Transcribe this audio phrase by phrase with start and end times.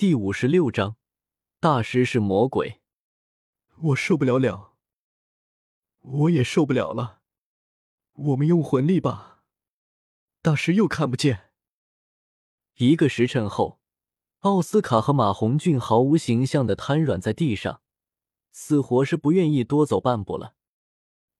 [0.00, 0.96] 第五十六章，
[1.60, 2.80] 大师是魔鬼。
[3.82, 4.72] 我受不了了，
[6.00, 7.20] 我也受不了了。
[8.14, 9.42] 我们用魂力吧。
[10.40, 11.50] 大师又看不见。
[12.76, 13.78] 一个时辰后，
[14.38, 17.82] 奥斯卡和马红俊毫无形象的瘫软在地上，
[18.52, 20.54] 死活是不愿意多走半步了。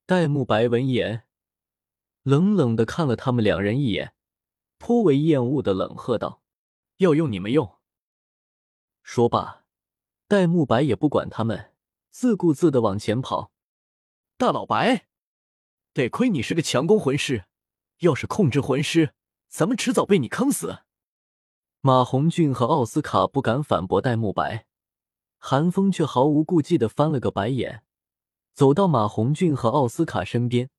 [0.05, 1.27] 戴沐白闻言，
[2.25, 4.13] 冷冷的看了他们两人一眼，
[4.77, 6.43] 颇为厌恶的冷喝道
[7.01, 7.77] ：“要用你们用。”
[9.13, 9.65] 说罢，
[10.29, 11.73] 戴沐白也不管他们，
[12.13, 13.51] 自顾自的往前跑。
[14.37, 15.09] 大老白，
[15.93, 17.46] 得亏你是个强攻魂师，
[18.03, 19.13] 要是控制魂师，
[19.49, 20.82] 咱们迟早被你坑死。
[21.81, 24.68] 马红俊和奥斯卡不敢反驳戴沐白，
[25.39, 27.82] 韩风却毫无顾忌的翻了个白眼，
[28.54, 30.71] 走到马红俊和奥斯卡身边，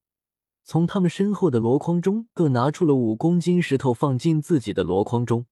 [0.63, 5.47] 从他们身后的箩筐中各拿出了五公斤石头，放进自己的箩筐中。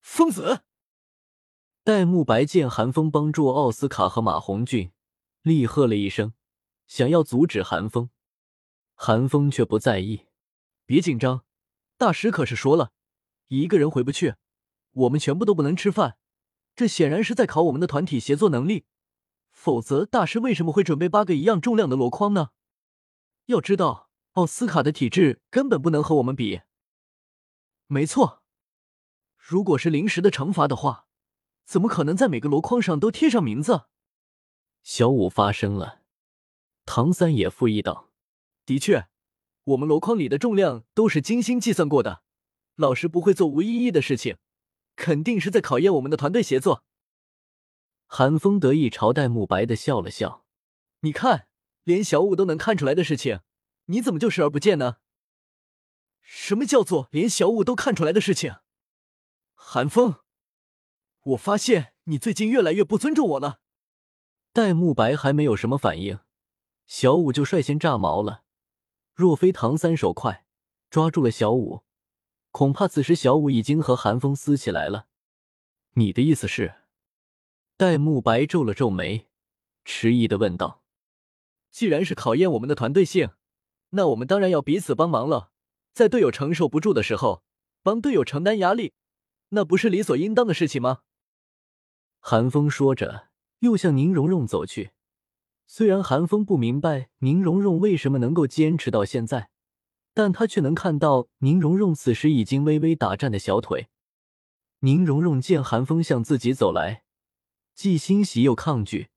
[0.00, 0.60] 疯子！
[1.88, 4.92] 戴沐白见韩风帮助奥斯卡和马红俊，
[5.40, 6.34] 厉喝了一声，
[6.86, 8.10] 想要阻止韩风。
[8.94, 10.26] 韩风却不在意，
[10.84, 11.46] 别紧张，
[11.96, 12.92] 大师可是说了，
[13.46, 14.34] 一个人回不去，
[14.92, 16.18] 我们全部都不能吃饭。
[16.76, 18.84] 这显然是在考我们的团体协作能力，
[19.50, 22.50] 否则大师为什么会准备八个一样重量的箩筐呢？
[23.46, 26.60] 要知道，奥斯卡的体质根本不能和我们比。
[27.86, 28.42] 没错，
[29.38, 31.07] 如果是临时的惩罚的话。
[31.68, 33.82] 怎么可能在每个箩筐上都贴上名字？
[34.82, 36.00] 小五发声了，
[36.86, 38.08] 唐三也附议道
[38.64, 39.08] ：“的确，
[39.64, 42.22] 我们箩筐里的重量都是精心计算过的。
[42.76, 44.38] 老师不会做无意义的事情，
[44.96, 46.84] 肯定是在考验我们的团队协作。”
[48.08, 50.46] 韩风得意朝戴沐白的笑了笑
[51.00, 51.48] ：“你看，
[51.84, 53.40] 连小五都能看出来的事情，
[53.84, 54.96] 你怎么就视而不见呢？”
[56.22, 58.54] 什么叫做连小五都看出来的事情？
[59.52, 60.20] 韩风。
[61.28, 63.60] 我发现你最近越来越不尊重我了。
[64.52, 66.20] 戴沐白还没有什么反应，
[66.86, 68.44] 小五就率先炸毛了。
[69.14, 70.46] 若非唐三手快，
[70.88, 71.82] 抓住了小五，
[72.50, 75.06] 恐怕此时小五已经和寒风撕起来了。
[75.94, 76.76] 你的意思是？
[77.76, 79.26] 戴沐白皱了皱眉，
[79.84, 80.82] 迟疑的问道
[81.70, 83.30] ：“既然是考验我们的团队性，
[83.90, 85.50] 那我们当然要彼此帮忙了。
[85.92, 87.42] 在队友承受不住的时候，
[87.82, 88.94] 帮队友承担压力，
[89.50, 91.00] 那不是理所应当的事情吗？”
[92.20, 93.28] 韩风说着，
[93.60, 94.90] 又向宁荣荣走去。
[95.66, 99.50] 虽然韩风不明白宁荣荣为什么能够坚持到现在，
[100.14, 103.88] 但他却能看到宁荣荣此时已经微微打颤的小腿。
[104.80, 107.04] 宁荣荣见韩风向自己走来，
[107.74, 109.08] 既欣喜又抗拒。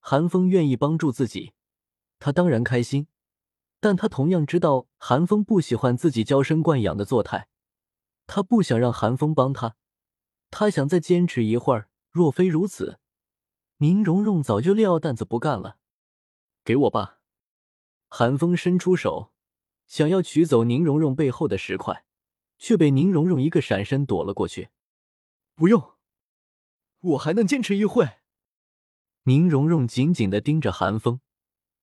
[0.00, 1.52] 韩风愿意帮助自己，
[2.18, 3.06] 他当然开心，
[3.78, 7.46] 但他同样知道韩风不喜欢自己娇生惯养的作态，
[8.26, 9.76] 他不想让韩风帮他，
[10.50, 11.88] 他想再坚持一会儿。
[12.12, 13.00] 若非如此，
[13.78, 15.78] 宁荣荣早就撂担子不干了。
[16.62, 17.20] 给我吧！
[18.08, 19.32] 韩风伸出手，
[19.86, 22.04] 想要取走宁荣荣背后的石块，
[22.58, 24.68] 却被宁荣荣一个闪身躲了过去。
[25.54, 25.94] 不用，
[27.00, 28.18] 我还能坚持一会。
[29.22, 31.20] 宁荣荣紧紧的盯着韩风，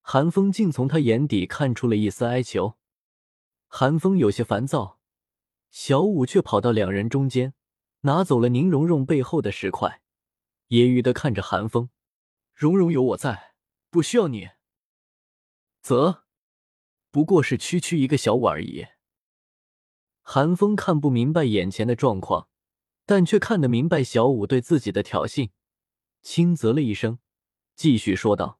[0.01, 2.77] 韩风竟从他眼底看出了一丝哀求。
[3.67, 4.99] 韩风有些烦躁，
[5.71, 7.55] 小五却跑到两人中间，
[8.01, 10.03] 拿走了宁荣荣背后的石块。
[10.69, 11.89] 揶揄的看着韩风，
[12.53, 13.55] 蓉蓉有我在，
[13.89, 14.51] 不需要你。
[15.81, 16.25] 则，
[17.09, 18.85] 不过是区区一个小五而已。
[20.21, 22.49] 韩风看不明白眼前的状况，
[23.07, 25.49] 但却看得明白小五对自己的挑衅，
[26.21, 27.17] 轻啧了一声，
[27.75, 28.59] 继续说道：“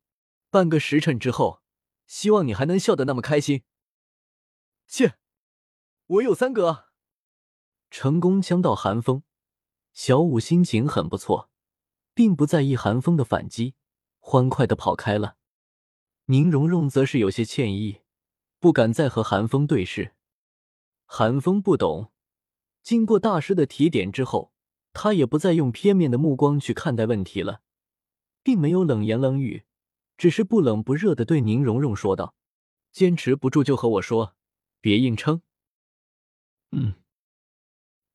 [0.49, 1.61] 半个时辰之后，
[2.07, 3.63] 希望你还能笑得那么开心。”
[4.87, 5.19] 切，
[6.07, 6.89] 我有三个。
[7.91, 9.21] 成功呛到韩风，
[9.93, 11.51] 小五心情很不错。
[12.19, 13.75] 并不在意寒风的反击，
[14.19, 15.37] 欢快的跑开了。
[16.25, 18.01] 宁荣荣则是有些歉意，
[18.59, 20.15] 不敢再和寒风对视。
[21.05, 22.11] 寒风不懂，
[22.83, 24.51] 经过大师的提点之后，
[24.91, 27.61] 他也不再用片面的目光去看待问题了，
[28.43, 29.63] 并没有冷言冷语，
[30.17, 32.35] 只是不冷不热的对宁荣荣说道
[32.91, 34.35] ：“坚持不住就和我说，
[34.81, 35.41] 别硬撑。”
[36.75, 36.95] 嗯。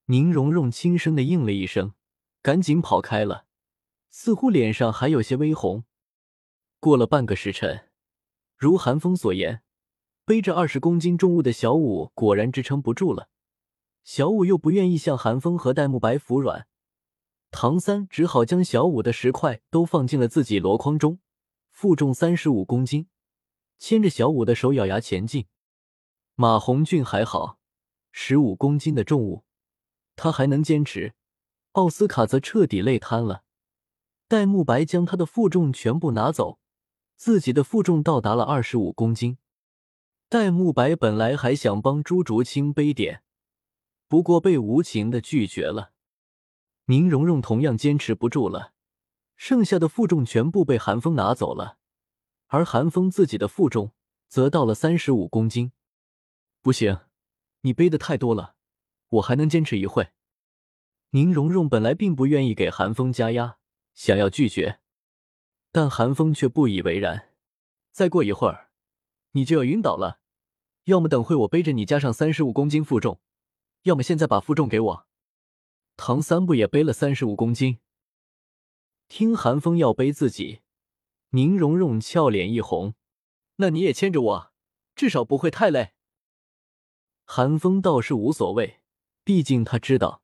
[0.08, 1.94] 宁荣荣轻声的应了一声，
[2.42, 3.46] 赶紧跑开了。
[4.16, 5.82] 似乎脸上还有些微红。
[6.78, 7.90] 过了半个时辰，
[8.56, 9.64] 如韩风所言，
[10.24, 13.28] 背着二十公斤重物的小五果然支撑不住了。
[14.04, 16.68] 小五又不愿意向韩风和戴沐白服软，
[17.50, 21.18] 唐三只好将小五的石块都放进了自己箩筐中，
[21.72, 23.08] 负重三十五公斤，
[23.78, 25.46] 牵着小五的手咬牙前进。
[26.36, 27.58] 马红俊还好，
[28.12, 29.44] 十五公斤的重物，
[30.14, 31.14] 他还能坚持。
[31.72, 33.42] 奥斯卡则彻底累瘫了。
[34.34, 36.58] 戴沐白将他的负重全部拿走，
[37.14, 39.38] 自己的负重到达了二十五公斤。
[40.28, 43.22] 戴沐白本来还想帮朱竹清背点，
[44.08, 45.92] 不过被无情的拒绝了。
[46.86, 48.72] 宁荣荣同样坚持不住了，
[49.36, 51.78] 剩下的负重全部被韩风拿走了，
[52.48, 53.92] 而韩风自己的负重
[54.26, 55.70] 则到了三十五公斤。
[56.60, 56.98] 不行，
[57.60, 58.56] 你背的太多了，
[59.10, 60.08] 我还能坚持一会。
[61.10, 63.58] 宁荣荣本来并不愿意给韩风加压，
[63.94, 64.80] 想要拒绝，
[65.72, 67.30] 但韩风却不以为然。
[67.92, 68.70] 再过一会儿，
[69.32, 70.20] 你就要晕倒了。
[70.84, 73.20] 要么等会我背着你加上三十五公斤负重，
[73.82, 75.06] 要么现在把负重给我。
[75.96, 77.78] 唐三不也背了三十五公斤？
[79.08, 80.60] 听韩风要背自己，
[81.30, 82.94] 宁荣荣俏脸一红。
[83.56, 84.52] 那你也牵着我，
[84.96, 85.92] 至少不会太累。
[87.24, 88.80] 韩风倒是无所谓，
[89.22, 90.22] 毕竟他知道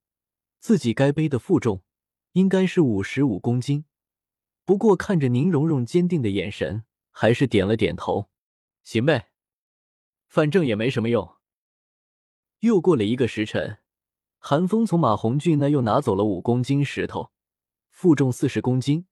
[0.59, 1.83] 自己该背的负重
[2.33, 3.85] 应该是五十五公斤。
[4.65, 8.31] 不过看着宁荣荣坚定的眼神，还是点了点头。
[8.85, 9.31] 行呗。
[10.29, 11.37] 反正也没什么用。
[12.61, 13.79] 又过了一个时辰，
[14.39, 17.33] 韩风从马红俊那又拿走了五公斤石头，
[17.89, 19.07] 负重四十公斤。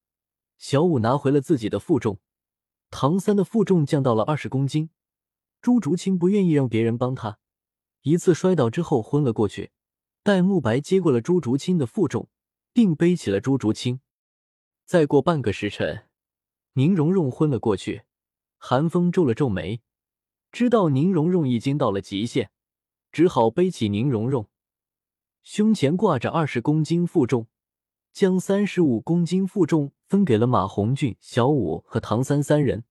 [0.56, 2.20] 小五拿回了自己的负重，
[2.90, 4.90] 唐三的负重降到了二十公斤。
[5.60, 7.40] 朱竹清不愿意让别人帮他，
[8.02, 9.72] 一次摔倒之后昏了过去。
[10.22, 12.28] 戴沐白接过了朱竹清的负重，
[12.78, 13.98] 并背起了朱竹清。
[14.84, 16.06] 再过半个时辰，
[16.75, 18.02] 宁荣荣昏了过去。
[18.56, 19.82] 韩风皱了皱眉。
[20.52, 22.52] 知道宁荣荣已经到了极限，
[23.10, 24.48] 只好背起宁荣荣，
[25.42, 27.48] 胸前挂着二十公斤负重，
[28.12, 32.84] 将三十五公斤负重分给了马红俊、小五和唐三三人。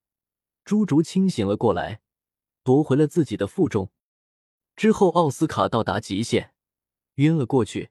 [0.66, 2.02] 朱竹清醒了过来，
[2.62, 3.90] 夺回了自己的负重。
[4.76, 6.54] 之后，奥斯卡到达极限，
[7.16, 7.90] 晕了过去。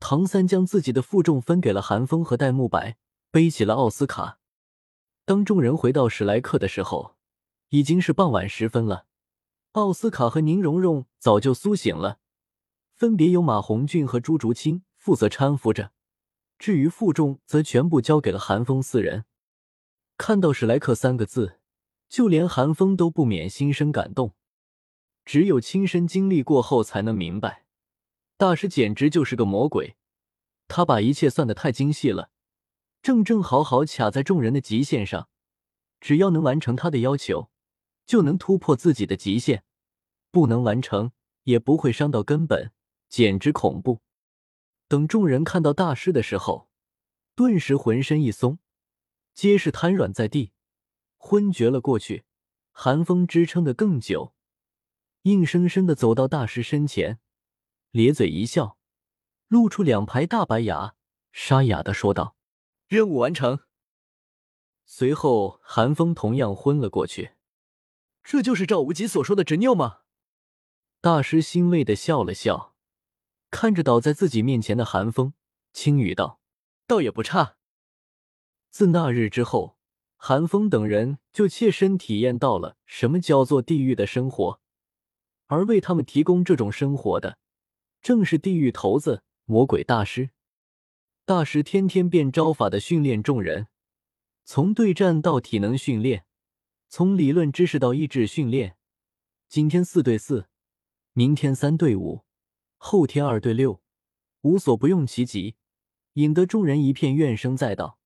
[0.00, 2.96] 唐三将自己的负重分给了韩风和戴沐白，
[3.30, 4.40] 背起了奥斯卡。
[5.24, 7.14] 当众人回到史莱克的时候。
[7.72, 9.06] 已经是傍晚时分了，
[9.74, 12.18] 奥斯卡和宁荣荣早就苏醒了，
[12.96, 15.92] 分别由马红俊和朱竹清负责搀扶着，
[16.58, 19.24] 至于负重则全部交给了韩风四人。
[20.18, 21.60] 看到史莱克三个字，
[22.08, 24.34] 就连韩风都不免心生感动。
[25.24, 27.66] 只有亲身经历过后才能明白，
[28.40, 29.96] 大师简直就是个魔鬼，
[30.66, 32.30] 他把一切算得太精细了，
[33.02, 35.28] 正正好好卡在众人的极限上，
[36.00, 37.50] 只要能完成他的要求。
[38.06, 39.62] 就能突破自己的极限，
[40.30, 42.72] 不能完成也不会伤到根本，
[43.10, 44.00] 简直恐怖。
[44.88, 46.70] 等众人看到大师的时候，
[47.34, 48.58] 顿时浑身一松，
[49.34, 50.52] 皆是瘫软在地，
[51.18, 52.24] 昏厥了过去。
[52.72, 54.32] 寒风支撑的更久，
[55.24, 57.20] 硬生生的走到大师身前，
[57.90, 58.78] 咧嘴一笑，
[59.48, 60.94] 露出两排大白牙，
[61.32, 62.36] 沙哑的说道
[62.86, 63.60] ：“任务完成。”
[64.86, 67.32] 随后，寒风同样昏了过去。
[68.22, 70.02] 这就是赵无极所说的执拗吗？
[71.00, 72.76] 大师欣慰的笑了笑，
[73.50, 75.34] 看着倒在自己面前的寒风，
[75.72, 76.40] 轻语道
[76.86, 77.56] ：“倒也不差。”
[78.70, 79.76] 自那日之后，
[80.16, 84.60] 寒风等人就切身体验到了什么叫做地狱的生活，
[85.48, 87.38] 而为他们提供这种生活的，
[88.02, 90.30] 正是地狱头子魔鬼大师。
[91.24, 93.68] 大师天天变招法的训练众人，
[94.44, 96.24] 从对战到体能训练。
[96.88, 98.76] 从理论知识到意志训练，
[99.48, 100.48] 今天四对四，
[101.12, 102.24] 明天三对五，
[102.78, 103.80] 后天二对六，
[104.40, 105.54] 无所不用其极，
[106.14, 108.00] 引得众人一片怨声载道。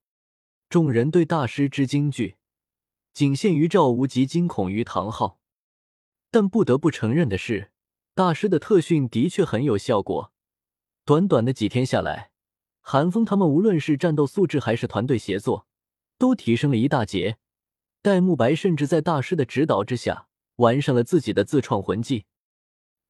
[0.69, 2.37] 众人对大师之惊惧，
[3.15, 5.41] 仅限于赵无极惊恐于唐昊。
[6.31, 7.71] 但不得不承认的是，
[8.15, 10.33] 大师的特训的确很有效果。
[11.05, 12.31] 短短的几天下来，
[12.81, 15.67] 韩风他们无论是战斗素质还是团队协作，
[16.17, 17.39] 都提升了一大截。
[18.01, 22.27] 戴沐白甚至在大师的指导之下完善了自己的自创魂技。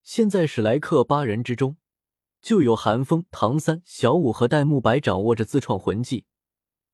[0.02, 1.76] 现在史莱克八人之中，
[2.40, 6.24] 就有韩风、唐三、小五和戴沐白掌握着自创魂技。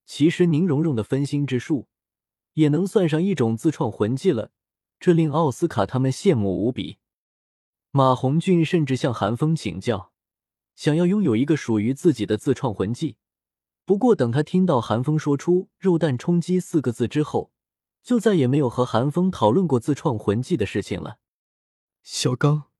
[0.04, 1.86] 其实宁荣荣的分心之术
[2.54, 4.50] 也能算上一种自创魂技了，
[4.98, 6.98] 这令奥斯卡他们羡慕无比。
[7.92, 10.12] 马红俊甚至向韩风请教，
[10.76, 13.16] 想要拥有一个属于自己的自创魂技。
[13.84, 17.50] 不过等他听到韩风说出“肉弹冲击”四个字之后，
[18.00, 21.18] 就再也没有和韩风讨论过自创魂技的事情了。
[22.04, 22.70] 小刚，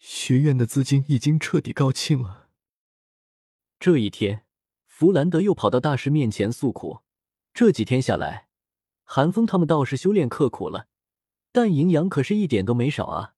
[0.00, 2.48] 学院的资金已经彻底告罄了。
[3.78, 4.44] 这一天，
[4.88, 7.02] 弗兰德又跑到大师面前诉苦。
[7.54, 8.48] 这几天下来，
[9.04, 10.88] 韩风他们倒是修炼刻苦了，
[11.52, 13.34] 但营养可是一点都没少啊。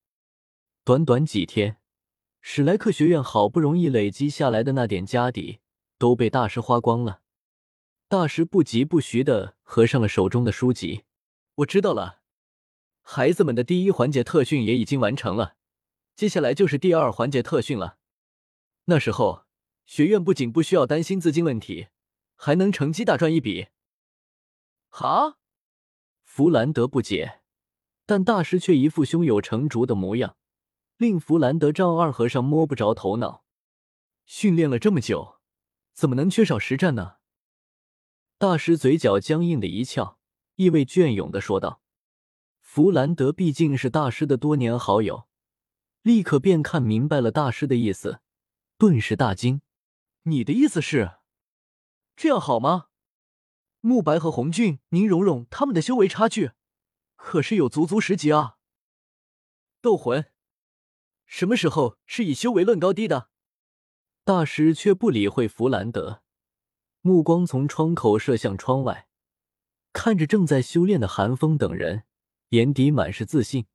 [0.88, 1.76] 短短几天，
[2.40, 5.58] 史莱克学院好不容易累积下来的那点家底，
[5.98, 7.20] 都被大师花光了。
[8.08, 11.04] 大师不疾不徐的合上了手中的书籍。
[11.56, 12.22] 我知道了，
[13.02, 15.56] 孩子们的第一环节特训也已经完成了，
[16.16, 17.98] 接下来就是第二环节特训了。
[18.86, 19.44] 那时候，
[19.84, 21.88] 学院不仅不需要担心资金问题，
[22.34, 23.66] 还能乘机大赚一笔。
[24.88, 25.36] 哈，
[26.24, 27.42] 弗兰德不解，
[28.06, 30.38] 但大师却一副胸有成竹的模样，
[30.98, 33.44] 令弗兰德丈二和尚摸不着头脑。
[34.26, 35.38] 训练了这么久，
[35.94, 37.18] 怎么能缺少实战呢？
[38.36, 40.18] 大师嘴角僵硬的一翘，
[40.56, 41.80] 意味隽永的说道
[42.60, 45.28] ：“弗兰德毕竟是大师的多年好友，
[46.02, 48.20] 立刻便看明白了大师的意思，
[48.76, 49.62] 顿时大惊
[50.24, 51.18] ：‘你的意思是，
[52.16, 52.88] 这样好吗？
[53.80, 56.50] 慕白和红俊、宁荣荣他们的修为差距，
[57.14, 58.56] 可是有足足十级啊！’
[59.80, 60.30] 斗魂，
[61.28, 63.28] 什么时候是以修为论高低的？”
[64.24, 66.22] 大师却不理会弗兰德。
[67.00, 69.06] 目光从窗口射向窗外，
[69.92, 72.02] 看着正在修炼的韩风等人，
[72.48, 73.66] 眼底满是自信。